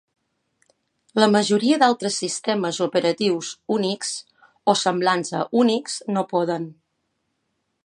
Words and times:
La 1.23 1.27
majoria 1.33 1.77
d'altres 1.83 2.17
sistemes 2.23 2.79
operatius 2.87 3.51
Unix 3.77 4.15
o 4.73 4.77
semblants 4.85 5.33
a 5.41 5.45
Unix 5.63 6.01
no 6.17 6.27
poden. 6.35 6.69